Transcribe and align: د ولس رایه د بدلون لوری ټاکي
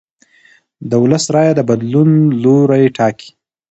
د 0.89 0.91
ولس 1.03 1.25
رایه 1.35 1.53
د 1.55 1.61
بدلون 1.69 2.09
لوری 2.43 2.85
ټاکي 2.97 3.29